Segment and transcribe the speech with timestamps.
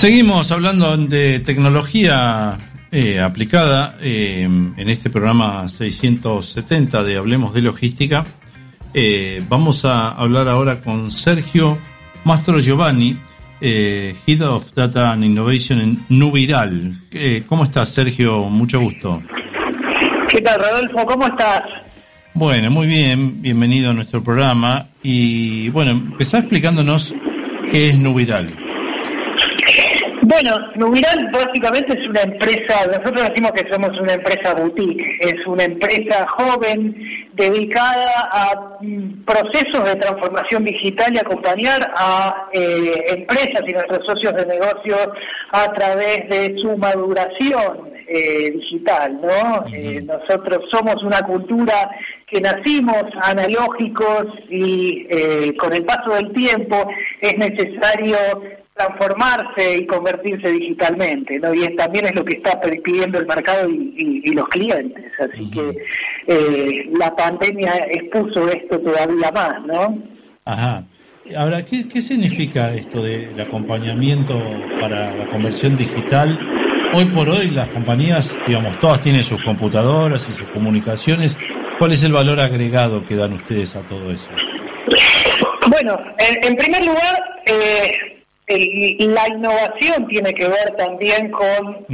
[0.00, 2.56] Seguimos hablando de tecnología
[2.90, 8.24] eh, aplicada eh, en este programa 670 de Hablemos de Logística.
[8.94, 11.76] Eh, vamos a hablar ahora con Sergio
[12.24, 13.14] Mastro Giovanni,
[13.60, 16.94] Head of Data and Innovation en Nubiral.
[17.46, 18.44] ¿Cómo estás, Sergio?
[18.44, 19.22] Mucho gusto.
[20.30, 21.04] ¿Qué tal, Rodolfo?
[21.04, 21.60] ¿Cómo estás?
[22.32, 23.42] Bueno, muy bien.
[23.42, 24.86] Bienvenido a nuestro programa.
[25.02, 27.14] Y bueno, empezá explicándonos
[27.70, 28.69] qué es Nubiral.
[30.22, 35.64] Bueno, Nubiral básicamente es una empresa, nosotros decimos que somos una empresa boutique, es una
[35.64, 36.94] empresa joven
[37.32, 44.34] dedicada a mm, procesos de transformación digital y acompañar a eh, empresas y nuestros socios
[44.34, 44.96] de negocio
[45.52, 49.64] a través de su maduración eh, digital, ¿no?
[49.72, 51.90] Eh, nosotros somos una cultura
[52.26, 55.06] que nacimos analógicos y
[55.56, 56.88] con el paso del tiempo
[57.20, 58.16] es necesario
[58.74, 61.52] transformarse y convertirse digitalmente, ¿no?
[61.52, 65.12] Y también es lo que está pidiendo el mercado y, los clientes.
[65.18, 65.76] Así que
[66.26, 69.98] eh, la pandemia expuso esto todavía más, ¿no?
[70.44, 70.84] Ajá.
[71.36, 74.40] Ahora, ¿qué, ¿qué significa esto del acompañamiento
[74.80, 76.38] para la conversión digital?
[76.92, 81.38] Hoy por hoy las compañías, digamos, todas tienen sus computadoras y sus comunicaciones.
[81.78, 84.30] ¿Cuál es el valor agregado que dan ustedes a todo eso?
[85.68, 88.19] Bueno, en, primer lugar, eh,
[88.50, 91.84] la innovación tiene que ver también con,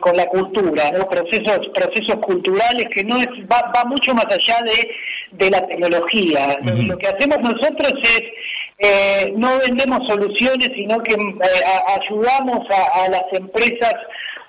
[0.00, 1.08] con, la cultura, ¿no?
[1.08, 4.90] procesos procesos culturales que no es va, va mucho más allá de,
[5.32, 6.58] de la tecnología.
[6.62, 8.22] Lo que hacemos nosotros es
[8.78, 11.16] eh, no vendemos soluciones, sino que eh,
[11.98, 13.94] ayudamos a, las empresas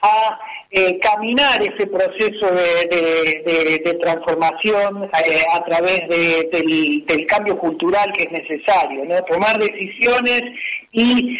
[0.02, 0.38] a
[0.70, 5.10] eh, caminar ese proceso de, transformación
[5.54, 9.22] a través del, del, cambio cultural que es necesario, ¿no?
[9.24, 10.44] tomar decisiones
[10.92, 11.38] y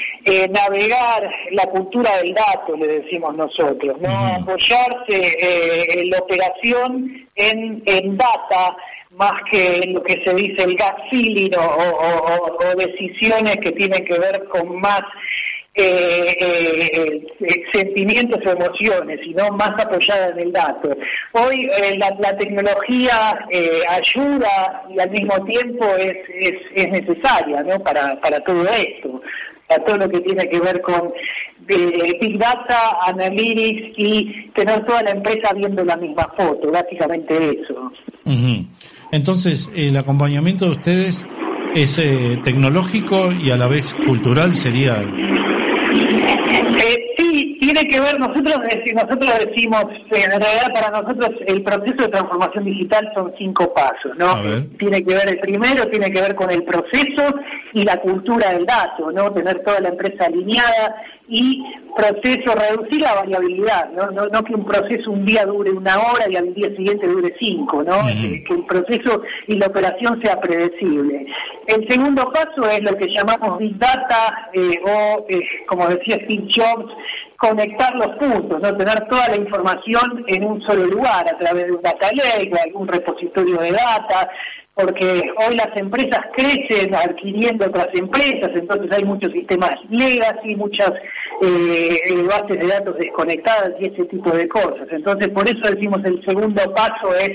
[0.52, 8.18] navegar la cultura del dato, le decimos nosotros, no apoyarse en la operación en, en
[8.18, 8.76] data
[9.12, 14.48] más que lo que se dice el gas feeling o, decisiones que tienen que ver
[14.50, 15.02] con más
[15.80, 20.90] eh, eh, eh, sentimientos o emociones, sino más apoyada en el dato.
[21.34, 23.38] Hoy la, tecnología
[23.90, 26.18] ayuda y al mismo tiempo es,
[26.74, 27.80] es, necesaria ¿no?
[27.80, 29.22] para, para todo esto,
[29.68, 31.14] para todo lo que tiene que ver con
[31.68, 37.92] Big Data, Analytics y tener toda la empresa viendo la misma foto, básicamente eso.
[39.12, 41.28] Entonces, el acompañamiento de ustedes
[41.76, 45.04] es eh, tecnológico y a la vez cultural, sería.
[45.90, 47.07] Eh,
[47.78, 48.56] tiene que ver, nosotros,
[48.94, 54.18] nosotros decimos, eh, en realidad para nosotros el proceso de transformación digital son cinco pasos,
[54.18, 54.36] ¿no?
[54.78, 57.36] Tiene que ver, el primero tiene que ver con el proceso
[57.74, 59.32] y la cultura del dato, ¿no?
[59.32, 60.96] Tener toda la empresa alineada
[61.30, 61.62] y
[61.96, 64.12] proceso, reducir la variabilidad, ¿no?
[64.12, 67.84] No, que un proceso un día dure una hora y al día siguiente dure cinco,
[67.84, 68.06] ¿no?
[68.08, 71.26] Que el proceso y la operación sea predecible.
[71.68, 76.48] El segundo paso es lo que llamamos Big Data eh, o, eh, como decía Steve
[76.50, 76.94] Jobs,
[77.38, 81.72] conectar los puntos, no tener toda la información en un solo lugar a través de
[81.74, 84.30] un data lake algún repositorio de data,
[84.74, 90.92] porque hoy las empresas crecen adquiriendo otras empresas, entonces hay muchos sistemas legacy, muchas
[91.42, 94.88] eh, eh, bases de datos desconectadas y ese tipo de cosas.
[94.92, 97.32] Entonces, por eso decimos el segundo paso es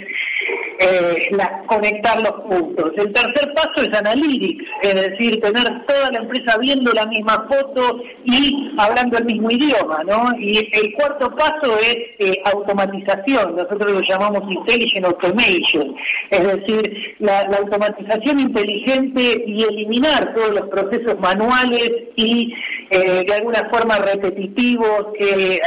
[0.82, 1.28] eh,
[1.66, 2.92] conectar los puntos.
[2.96, 8.00] El tercer paso es analytics, es decir, tener toda la empresa viendo la misma foto
[8.24, 10.32] y hablando el mismo idioma, ¿no?
[10.38, 15.94] Y el cuarto paso es eh, automatización, nosotros lo llamamos intelligent automation,
[16.30, 22.52] es decir, la, automatización inteligente y eliminar todos los procesos manuales y
[22.90, 25.60] eh, de alguna forma repetitivos que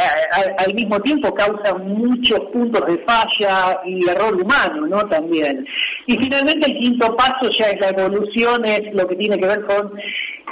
[0.57, 5.04] al mismo tiempo causan muchos puntos de falla y error humano, ¿no?
[5.09, 5.65] También.
[6.07, 9.65] Y finalmente el quinto paso ya es la evolución, es lo que tiene que ver
[9.65, 9.93] con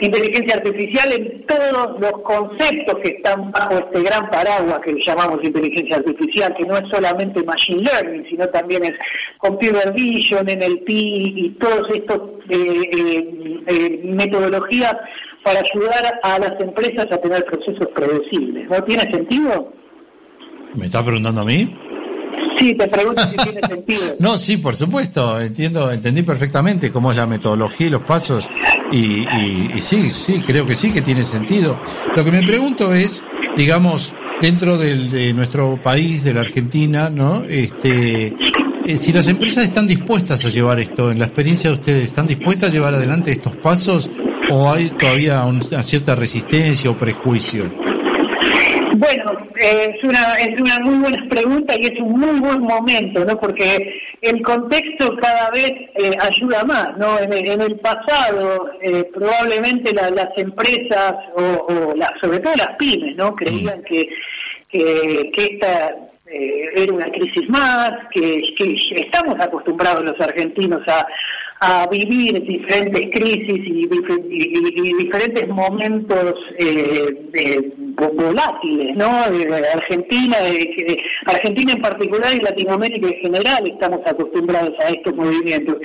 [0.02, 5.98] inteligencia artificial en todos los conceptos que están bajo este gran paraguas que llamamos inteligencia
[5.98, 8.94] artificial, que no es solamente machine learning, sino también es
[9.38, 12.20] computer vision, NLP y todas estas
[12.50, 14.96] eh, eh, eh, metodologías
[15.44, 18.70] para ayudar a las empresas a tener procesos predecibles.
[18.70, 19.74] ¿No tiene sentido?
[20.76, 21.76] ¿Me está preguntando a mí?
[22.64, 24.16] Sí, te pregunto si tiene sentido.
[24.20, 28.48] No, sí, por supuesto, entiendo, entendí perfectamente cómo es la metodología y los pasos
[28.90, 31.78] y, y, sí, sí, creo que sí que tiene sentido.
[32.16, 33.22] Lo que me pregunto es,
[33.58, 37.44] digamos, dentro de nuestro país, de la Argentina, ¿no?
[37.44, 38.34] Este,
[38.86, 42.28] eh, si las empresas están dispuestas a llevar esto, en la experiencia de ustedes, ¿están
[42.28, 44.10] dispuestas a llevar adelante estos pasos
[44.50, 47.66] o hay todavía una cierta resistencia o prejuicio?
[48.98, 49.24] Bueno,
[49.64, 53.40] es, una, es una muy buena pregunta y es un muy buen momento, ¿no?
[53.40, 57.20] Porque el contexto cada vez eh, ayuda más, ¿no?
[57.20, 63.36] En el, pasado, eh, probablemente las empresas, o, sobre todo las pymes, ¿no?
[63.36, 63.84] Creían mm.
[63.84, 64.10] que,
[64.70, 65.96] que, esta
[66.28, 71.06] eh, era una crisis más, que, que estamos acostumbrados los argentinos a,
[71.60, 73.88] a vivir diferentes crisis y,
[74.98, 79.10] diferentes momentos eh, volátiles, ¿no?
[79.74, 80.38] Argentina,
[81.26, 85.78] Argentina en particular y Latinoamérica en general estamos acostumbrados a estos movimientos.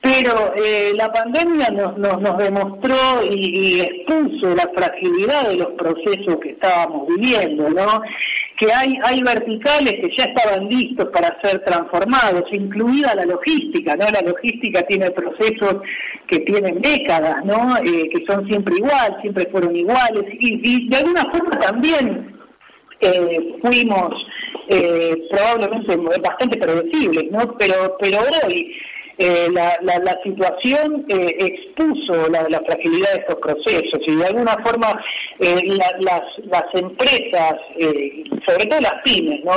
[0.00, 6.36] Pero eh, la pandemia nos, nos, demostró y, y, expuso la fragilidad de los procesos
[6.42, 8.02] que estábamos viviendo, ¿no?
[8.58, 14.06] Que hay, hay verticales que ya estaban listos para ser transformados, incluida la logística, ¿no?
[14.06, 15.76] La logística tiene procesos
[16.28, 17.76] que tienen décadas, ¿no?
[17.78, 22.36] Eh, que son siempre igual, siempre fueron iguales, y, de alguna forma también
[23.00, 24.12] eh, fuimos
[24.68, 27.56] eh, probablemente bastante predecibles, ¿no?
[27.58, 28.74] Pero, pero hoy
[29.18, 31.36] eh, la, la, situación eh,
[31.74, 35.00] expuso la, la, fragilidad de estos procesos y de alguna forma
[35.40, 37.54] eh, las, las empresas,
[38.46, 39.52] sobre todo las pymes, ¿no?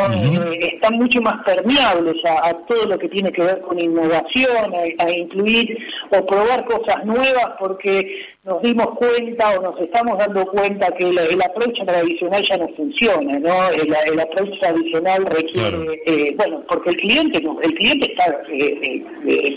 [0.59, 5.77] están mucho más permeables a, todo lo que tiene que ver con innovación, a, incluir
[6.11, 11.17] o probar cosas nuevas porque nos dimos cuenta o nos estamos dando cuenta que el,
[11.17, 13.69] el approach tradicional ya no funciona, ¿no?
[13.69, 18.41] El, el approach tradicional requiere, bueno, porque el cliente, el cliente está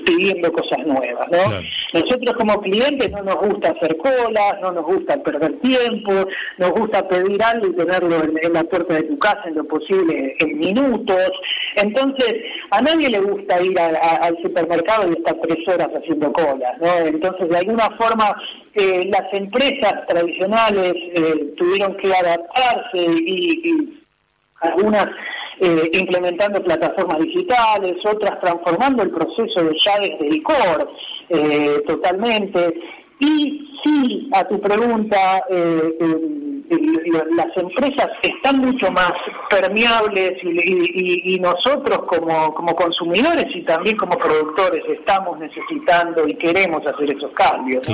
[0.04, 1.60] pidiendo cosas nuevas, ¿no?
[1.92, 6.12] Nosotros como clientes no nos gusta hacer colas, no nos gusta perder tiempo,
[6.58, 10.34] nos gusta pedir algo y tenerlo en, la puerta de tu casa en lo posible
[10.38, 11.30] en minutos.
[11.76, 12.34] Entonces,
[12.70, 17.06] a nadie le gusta ir al supermercado y estar tres horas haciendo colas, ¿no?
[17.06, 18.34] Entonces, de alguna forma,
[18.74, 24.00] eh, las empresas tradicionales eh, tuvieron que adaptarse y
[24.60, 25.06] algunas
[25.60, 30.86] eh, implementando plataformas digitales, otras transformando el proceso de ya desde el core
[31.28, 32.74] eh, totalmente.
[33.18, 35.98] Y sí, a tu pregunta, eh,
[37.36, 39.12] las empresas están mucho más
[39.50, 47.10] permeables y, nosotros como, como consumidores y también como productores estamos necesitando y queremos hacer
[47.10, 47.86] esos cambios,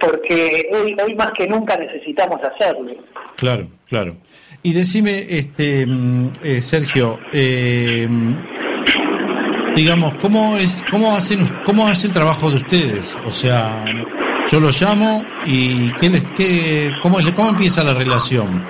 [0.00, 2.92] porque hoy, hoy más que nunca necesitamos hacerlo.
[3.36, 4.16] Claro, claro.
[4.62, 8.06] Y decime, este, mm, eh, Sergio, eh,
[9.74, 13.16] digamos, ¿cómo es, cómo hacen, cómo hace el trabajo de ustedes?
[13.26, 13.86] O sea,
[14.50, 18.62] yo lo llamo y ¿qué les, qué, cómo, cómo empieza la relación?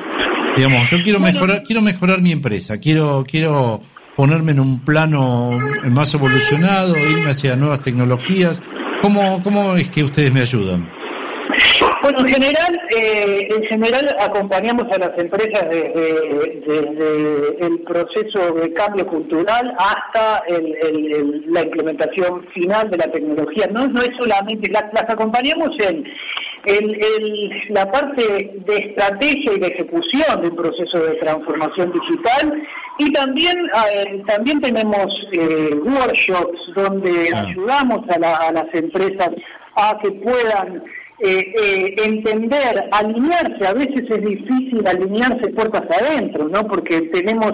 [0.56, 3.80] Digamos, yo quiero mejorar, quiero mejorar mi empresa, quiero, quiero
[4.16, 8.62] ponerme en un plano más evolucionado, irme hacia nuevas tecnologías.
[9.02, 10.99] ¿Cómo, cómo es que ustedes me ayudan?
[12.02, 19.06] Bueno, en general, eh, en general acompañamos a las empresas desde, el proceso de cambio
[19.06, 23.66] cultural hasta la implementación final de la tecnología.
[23.70, 26.04] No, no es solamente, las, acompañamos en
[27.70, 32.62] la parte de estrategia y de ejecución de un proceso de transformación digital
[32.98, 33.56] y también
[33.90, 37.44] eh, también tenemos eh, workshops donde ah.
[37.46, 39.30] ayudamos a las empresas
[39.76, 40.82] a que puedan
[41.22, 46.66] eh, eh, entender, alinearse, a veces es difícil alinearse puertas adentro, ¿no?
[46.66, 47.52] Porque tenemos,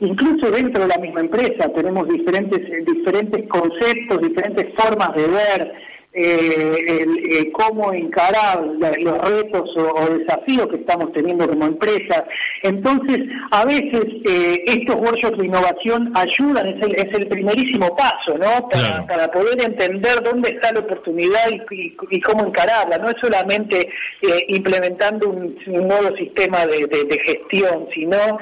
[0.00, 5.72] incluso dentro de la misma empresa, tenemos diferentes, diferentes conceptos, diferentes formas de ver,
[6.16, 12.24] eh, cómo encarar los retos o, desafíos que estamos teniendo como empresa.
[12.62, 18.38] Entonces, a veces eh, estos workshops de innovación ayudan, es el, es el primerísimo paso,
[18.38, 18.68] ¿no?
[18.68, 22.98] Para, poder entender dónde está la oportunidad y, cómo encararla.
[22.98, 23.88] No es solamente
[24.22, 26.86] eh, implementando un, nuevo sistema de,
[27.24, 28.38] gestión, sino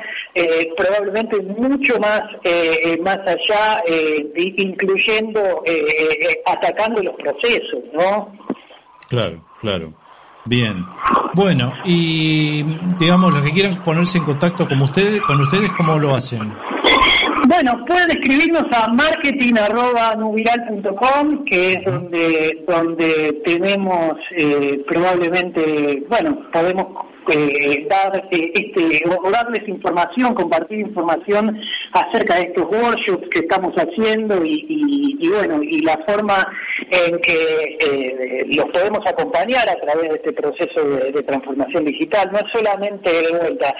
[0.77, 2.23] probablemente mucho más,
[3.01, 3.83] más allá,
[4.35, 5.63] incluyendo,
[6.47, 7.62] atacando los procesos.
[7.93, 8.33] ¿No?
[9.09, 9.93] Claro, claro.
[10.45, 10.85] Bien.
[11.35, 12.63] Bueno, y
[12.99, 16.53] digamos, los que quieran ponerse en contacto con ustedes, con ustedes, ¿cómo lo hacen?
[17.47, 26.87] Bueno, pueden escribirnos a marketing.nubiral.com, que es donde, donde tenemos eh, probablemente, bueno, podemos
[27.29, 31.61] eh, dar eh, este o darles información, compartir información
[31.93, 36.47] acerca de estos workshops que estamos haciendo y, bueno y la forma
[36.91, 42.41] en que eh, los podemos acompañar a través de este proceso de, transformación digital, no
[42.53, 43.75] solamente de vuelta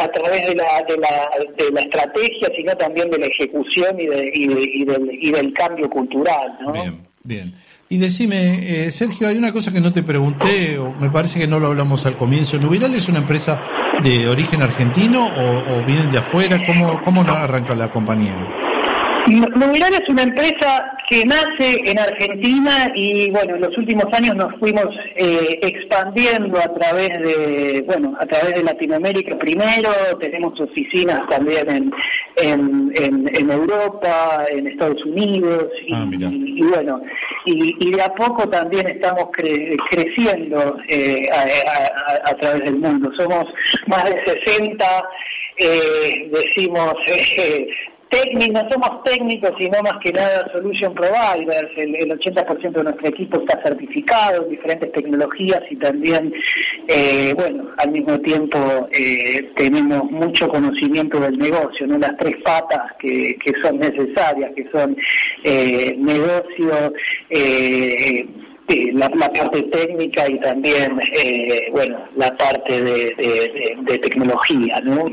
[0.00, 4.06] a través de la, de la, de la estrategia, sino también de la ejecución y,
[4.06, 6.58] de, y, del, y del cambio cultural.
[6.72, 7.54] Bien, bien.
[7.92, 11.58] Y decime, Sergio, hay una cosa que no te pregunté, o me parece que no
[11.58, 12.56] lo hablamos al comienzo.
[12.56, 13.60] Nubiral es una empresa
[14.00, 16.60] de origen argentino o, vienen de afuera?
[16.66, 18.34] ¿Cómo, cómo arranca la compañía?
[19.26, 24.58] Nubiral es una empresa que nace en Argentina y bueno, en los últimos años nos
[24.58, 31.70] fuimos eh, expandiendo a través de bueno a través de Latinoamérica primero, tenemos oficinas también
[31.70, 31.90] en
[32.36, 36.06] en, en, Europa, en Estados Unidos y, ah,
[36.70, 37.02] bueno
[37.44, 39.30] y, de a poco también estamos
[39.90, 43.10] creciendo eh, a, través del mundo.
[43.16, 43.46] Somos
[43.86, 45.08] más de 60
[45.56, 46.94] eh, decimos
[48.10, 51.70] técnicos, no somos técnicos, sino más que nada solution providers.
[51.76, 56.32] El, 80% de nuestro equipo está certificado en diferentes tecnologías y también,
[56.88, 61.98] eh, bueno, al mismo tiempo eh, tenemos mucho conocimiento del negocio, ¿no?
[61.98, 64.96] Las tres patas que, son necesarias, que son
[65.44, 66.92] eh, negocio,
[68.92, 71.00] la, parte técnica y también,
[71.72, 75.06] bueno, la parte de, de tecnología, ¿no?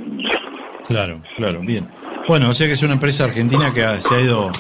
[0.88, 1.86] Claro, claro, bien.
[2.28, 4.52] Bueno, o sea que es una empresa argentina que se ha ido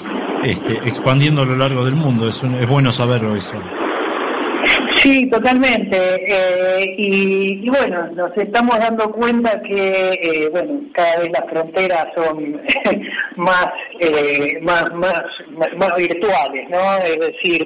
[0.43, 2.29] este, expandiendo a lo largo del mundo.
[2.29, 3.61] Es, es bueno saberlo eso.
[4.95, 5.97] Sí, totalmente.
[5.97, 12.61] Eh, y, bueno, nos estamos dando cuenta que, eh, bueno, cada vez las fronteras son
[13.35, 13.67] más,
[13.99, 15.23] eh, más, más,
[15.77, 16.97] más, virtuales, ¿no?
[16.97, 17.65] Es decir,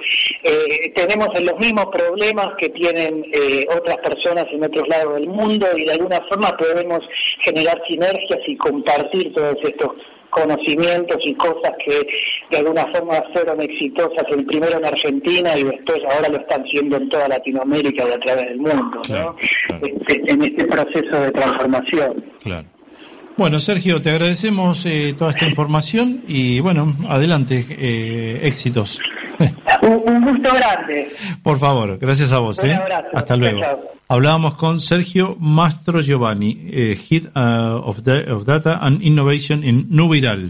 [0.95, 3.23] tenemos los mismos problemas que tienen
[3.75, 6.99] otras personas en otros lados del mundo y de alguna forma podemos
[7.41, 9.91] generar sinergias y compartir todos estos
[10.31, 12.07] conocimientos y cosas que
[12.49, 16.97] de alguna forma fueron exitosas, el primero en Argentina y después ahora lo están siendo
[16.97, 19.35] en toda Latinoamérica y a través del mundo, ¿no?
[19.81, 22.25] Este, en este proceso de transformación.
[22.41, 22.67] Claro.
[23.41, 28.99] Bueno, Sergio, te agradecemos eh, toda esta información y bueno, adelante, eh, éxitos.
[29.81, 31.09] Un, gusto grande.
[31.41, 32.59] Por favor, gracias a vos.
[32.59, 32.75] Un ¿eh?
[32.75, 33.07] abrazo.
[33.15, 33.61] Hasta luego.
[34.07, 40.49] Hablábamos con Sergio Mastro Giovanni, Head uh, of, of Data and Innovation en Nubiral.